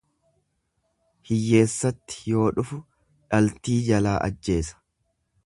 Hiyyeessatti 1.31 2.17
yoo 2.33 2.47
dhufu 2.61 2.79
dhaltii 2.81 3.79
jalaa 3.91 4.17
ajjeesa. 4.31 4.83